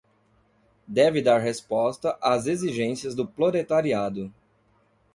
deve 0.87 1.21
dar 1.21 1.37
resposta 1.39 2.17
às 2.23 2.47
exigências 2.47 3.13
do 3.13 3.27
proletariado 3.27 4.33